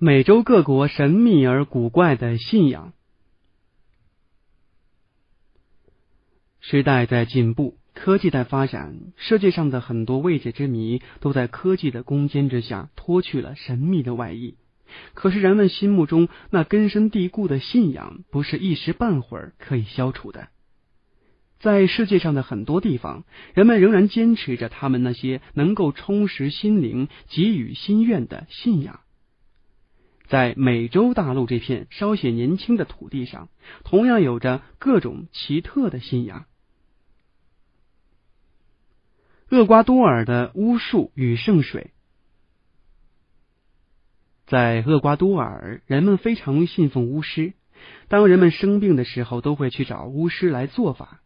[0.00, 2.92] 美洲各国神秘而古怪的信仰。
[6.60, 14.54] 时代在进步，科技在发展，世界上的很多未解之谜都在科技的攻坚之下脱去了神秘的外衣。
[15.14, 20.46] 可是人们心目中那根深蒂固的信仰，不是一时半会儿可以消除的。
[21.58, 29.00] 在世界上的很多地方，人们仍然坚持着他们那些能够充实心灵、给予心愿的信仰。
[30.28, 33.48] 在美洲大陆这片稍显年轻的土地上，
[33.82, 36.44] 同样有着各种奇特的信仰。
[39.50, 41.92] 厄瓜多尔的巫术与圣水，
[44.46, 47.54] 在厄瓜多尔，人们非常信奉巫师。
[48.08, 51.22] 当人们生病的时候，都会去找巫师来做法。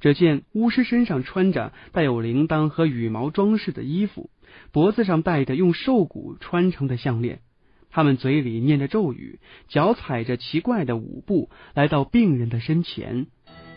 [0.00, 4.30] 只见巫师身上穿着带有铃铛和羽毛装饰的衣服，
[4.72, 7.42] 脖子上戴着用兽骨穿成的项链。
[7.90, 13.26] 他们嘴里念着咒语，脚踩着奇怪的舞步，来到病人的身前，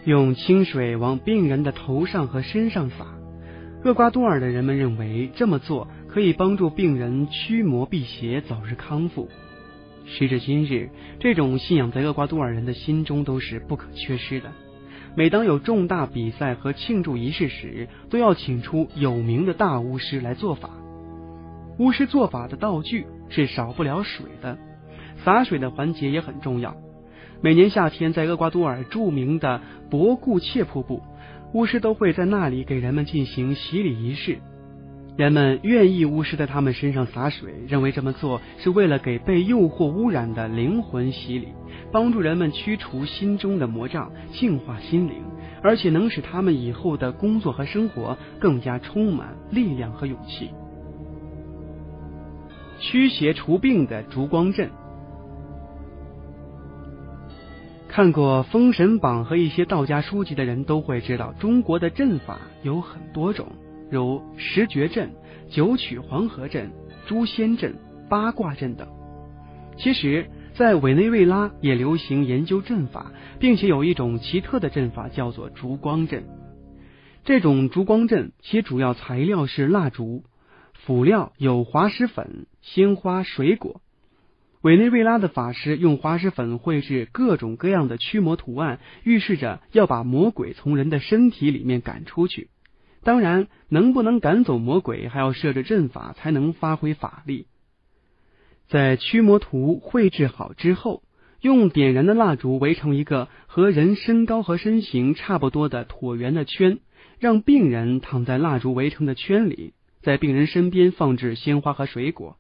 [0.06, 3.08] 用清水往病人的头上和身上洒。
[3.84, 9.30] 厄瓜多尔的人们认为这么做可以帮助病人驱魔辟邪，早日康复。
[10.06, 14.52] 时至今日，这种信仰在厄瓜多尔人的心中都是不可缺失的。
[15.16, 20.70] 每当有重大比赛和庆祝仪式时，都要请出有名的大巫师来做法。
[21.78, 24.58] 巫师做法的道具是少不了水的，
[25.26, 26.76] 洒水的环节也很重要。
[27.42, 29.60] 每年夏天，在厄瓜多尔著名的
[29.90, 31.02] 博固切瀑布，
[31.52, 34.38] 巫师都会在那里给人们进行洗礼仪式。
[35.18, 41.48] 人们愿意巫师在他们身上洒水，认为这么做是为了给被诱惑污染的灵魂洗礼，
[41.92, 45.24] 帮助人们驱除心中的魔障，净化心灵，
[45.62, 50.50] 而且能使他们以后的工作和生活更加充满力量和勇气。
[52.84, 54.70] 驱邪除病的烛光阵，
[57.88, 63.48] 看过《封神榜》和一些道家书籍的人都会知道，中国的阵法有很多种，
[63.90, 65.14] 如十绝阵、
[65.50, 66.72] 九曲黄河阵、
[67.08, 67.74] 诛仙阵、
[68.10, 68.86] 八卦阵等。
[69.78, 76.26] 其实，在委内瑞拉也流行研究阵法，并且有一种奇特的阵法叫做烛光阵。
[77.24, 80.26] 这种烛光阵其主要材料是蜡烛。
[80.86, 83.82] 辅料有滑石粉、鲜花、水果。
[84.62, 92.50] 委内瑞拉的法师用滑石粉绘制各种各样的驱魔图案，预示着要把魔鬼从人的身体里面赶出去。
[93.02, 97.48] 当然，能不能赶走魔鬼，还要设置阵法才能发挥法力。
[98.68, 101.04] 在驱魔图绘制好之后，
[101.42, 106.80] 用点燃的蜡烛围成一个和人身高和身形差不多的椭圆的圈，
[107.20, 109.74] 让病人躺在蜡烛围成的圈里。
[110.04, 112.38] 在病人身边放置鲜花和水果，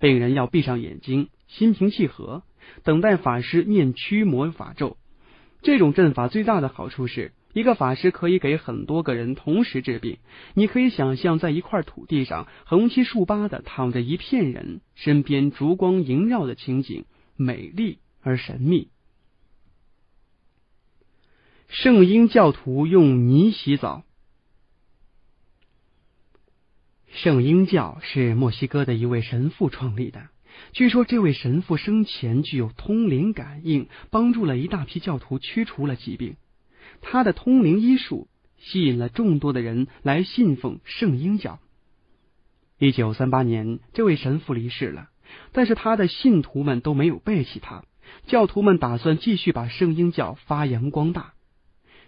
[0.00, 2.42] 病人要闭上眼睛，心平气和，
[2.82, 4.96] 等待法师念驱魔法咒。
[5.62, 10.18] 这种阵法最大的好处是一个法师可以给很多个人同时治病。
[10.54, 17.04] 你可以想象，在一块土地上横七竖八的躺着一片人，身边烛光萦绕的情景，
[17.36, 18.88] 美丽而神秘。
[21.68, 24.02] 圣婴教徒用泥洗澡。
[27.12, 30.28] 圣婴教是墨西哥的一位神父创立的。
[30.72, 36.36] 据说这位神父生前具有通灵感应，帮助了一大批教徒驱除了疾病。
[37.00, 38.28] 他的通灵医术
[38.58, 41.58] 吸引了众多的人来信奉圣婴教。
[42.78, 45.08] 一九三八年，这位神父离世了，
[45.52, 47.84] 但是他的信徒们都没有背弃他。
[48.26, 51.34] 教徒们打算继续把圣婴教发扬光大。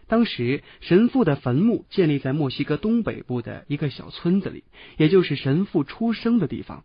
[0.08, 4.64] 当时神父的坟墓建立在墨西哥东北部的一个小村子里，
[4.96, 6.84] 也就是神父出生的地方。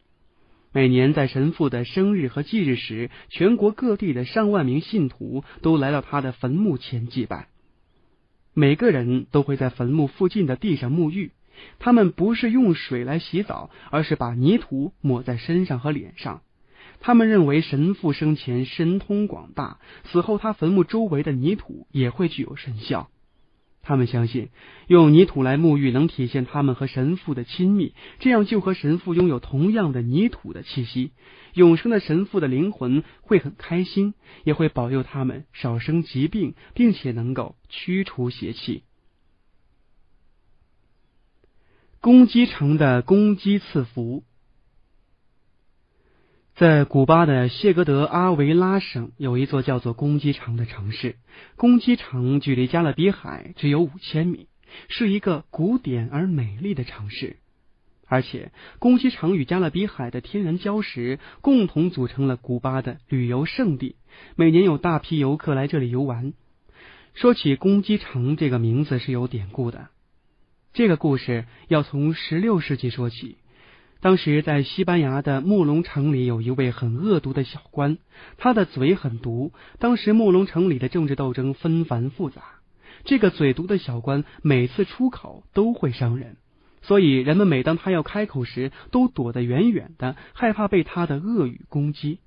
[0.72, 7.47] 每年在神父的生日和忌日时，全国各地的上万名信徒都来到他的坟墓前祭拜。
[8.53, 11.31] 每个人都会在坟墓附近的地上沐浴，
[11.79, 16.41] 他们不是用水来洗澡，而是把泥土抹在身上和脸上。
[17.00, 19.79] 他们认为神父生前神通广大，
[20.11, 23.09] 死后他坟墓周围的泥土也会具有神效。
[23.82, 24.49] 他们相信，
[24.88, 31.11] 用泥土来沐浴能体现他们和神父的亲密，这样就和神父拥有同样的泥土的气息。
[31.53, 34.14] 永生的神父的灵魂会很开心，
[34.44, 38.84] 也会保佑他们少生疾病，并且能够驱除邪气。
[42.02, 44.23] 公鸡城的公鸡赐福。
[46.58, 51.18] 在古巴的谢格德阿维拉省有一座叫做公鸡城的城市。
[51.56, 54.48] 公鸡城距离加勒比海只有五千米，
[54.90, 57.38] 是一个古典而美丽的城市。
[58.08, 63.96] 而且，公鸡场与加勒比海的天然礁石共同组成了古巴的旅游胜地，
[64.36, 66.34] 每年有大批游客来这里游玩。
[67.14, 69.90] 说起公鸡城这个名字是有典故的，
[70.74, 73.38] 这个故事要从十六世纪说起。
[73.99, 77.97] 当时在西班牙的莫龙城里有一位很恶毒的小官，
[78.38, 79.52] 他的嘴很毒。
[79.79, 82.41] 当时莫龙城里的政治斗争纷繁复杂，
[83.05, 86.38] 这个嘴毒的小官每次出口都会伤人。
[86.84, 92.20] 所以，人们每当他要开口时，都躲得远远的，害怕被他的恶语攻击。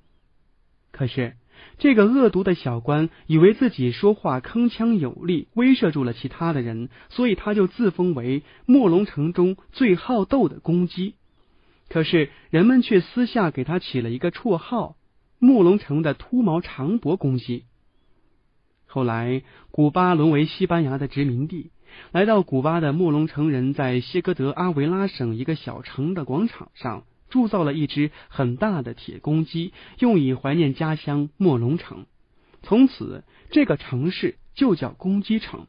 [0.90, 1.37] 可是，
[1.78, 11.14] 这个恶毒的小官以为自己说话铿锵有力，威慑住了其他的人，所以他就自封为墨龙城中最好斗的公鸡。
[11.90, 14.96] 可是，人们却私下给他起了一个绰号——
[15.40, 17.64] 墨龙城的秃毛长脖公鸡。
[18.87, 19.42] 后来，
[19.72, 21.72] 古巴沦为西班牙的殖民地。
[22.12, 32.06] 来到古巴的莫龙城人在谢戈德阿维拉省一个小城的广场上铸造了一只很大的铁公鸡，用以怀念家乡莫龙城。
[32.62, 35.66] 从此，这个城市就叫公鸡城。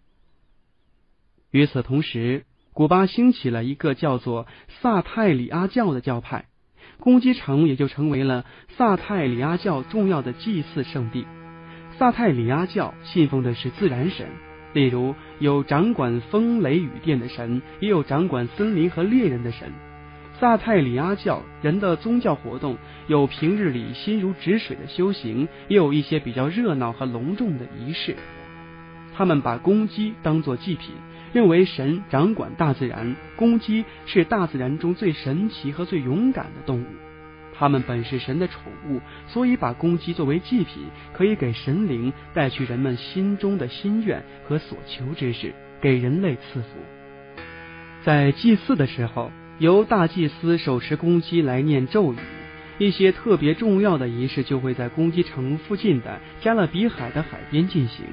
[1.49, 4.47] 与此同时，古巴兴起了一个叫做
[4.81, 6.45] 萨泰里阿教的教派，
[6.99, 8.45] 公鸡城也就成为了
[8.77, 11.25] 萨泰里阿教重要的祭祀圣地。
[11.99, 14.27] 萨泰里阿教信奉的是自然神。
[14.73, 19.69] 例如，有掌管风雷雨电的神，也有掌管森林和猎人的神。
[20.39, 22.77] 萨泰里阿教人的宗教活动
[23.07, 28.15] 有平日里心如止水的修行，也有一些比较热闹和隆重的仪式。
[29.13, 30.95] 他们把公鸡当作祭品，
[31.33, 36.85] 认为神掌管大自然，公鸡是大自然中最神奇和最勇敢的动物。
[37.53, 40.83] 它们本是神的宠物，所以把公鸡作为祭品，
[41.13, 46.67] 可以给神灵带去人们心中的心愿和所求之事，给人类赐福。
[48.03, 52.17] 在祭祀的时候，由大祭司手持公鸡来念咒语，
[52.79, 58.05] 一些特别重要的仪式就会在公鸡城附近的加勒比海的海边进行。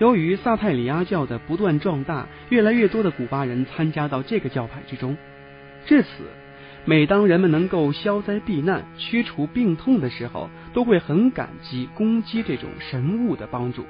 [0.00, 5.14] 由于萨泰里亚教的不断壮大，越来越多的古巴人参加到这个教派之中，
[5.84, 6.08] 至此。
[6.86, 13.84] 每当人们能够消灾避难、驱除病痛的时候，都会很感激攻击这种神物的帮助。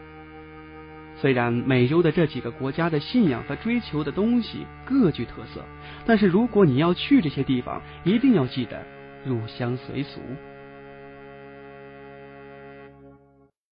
[1.17, 5.65] 虽然美洲的这几个国家的信仰和追求的东西各具特色，
[6.05, 8.85] 但是如果你要去这些地方，一定要记得
[9.25, 10.21] 入乡随俗。